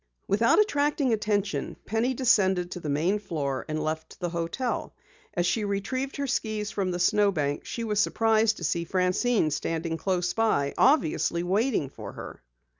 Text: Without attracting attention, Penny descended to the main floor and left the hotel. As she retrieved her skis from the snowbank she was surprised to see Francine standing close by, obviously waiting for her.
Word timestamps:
Without 0.27 0.57
attracting 0.59 1.13
attention, 1.13 1.75
Penny 1.85 2.15
descended 2.15 2.71
to 2.71 2.79
the 2.79 2.89
main 2.89 3.19
floor 3.19 3.65
and 3.69 3.83
left 3.83 4.19
the 4.19 4.29
hotel. 4.31 4.95
As 5.35 5.45
she 5.45 5.63
retrieved 5.63 6.15
her 6.17 6.25
skis 6.25 6.71
from 6.71 6.89
the 6.89 6.97
snowbank 6.97 7.65
she 7.65 7.83
was 7.83 7.99
surprised 7.99 8.57
to 8.57 8.63
see 8.63 8.83
Francine 8.83 9.51
standing 9.51 9.97
close 9.97 10.33
by, 10.33 10.73
obviously 10.75 11.43
waiting 11.43 11.87
for 11.87 12.13
her. 12.13 12.41